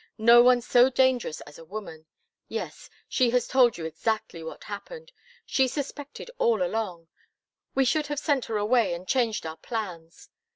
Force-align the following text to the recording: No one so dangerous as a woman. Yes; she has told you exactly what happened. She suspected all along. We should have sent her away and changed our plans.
No 0.17 0.41
one 0.41 0.61
so 0.61 0.89
dangerous 0.89 1.41
as 1.41 1.59
a 1.59 1.63
woman. 1.63 2.07
Yes; 2.47 2.89
she 3.07 3.29
has 3.29 3.47
told 3.47 3.77
you 3.77 3.85
exactly 3.85 4.43
what 4.43 4.63
happened. 4.63 5.11
She 5.45 5.67
suspected 5.67 6.31
all 6.39 6.63
along. 6.63 7.07
We 7.75 7.85
should 7.85 8.07
have 8.07 8.17
sent 8.17 8.45
her 8.45 8.57
away 8.57 8.95
and 8.95 9.07
changed 9.07 9.45
our 9.45 9.57
plans. 9.57 10.29